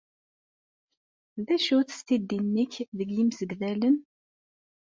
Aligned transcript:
D 1.45 1.47
acu-tt 1.55 2.03
tiddi-nnek 2.07 2.73
deg 2.97 3.09
yimsegdalen? 3.15 3.95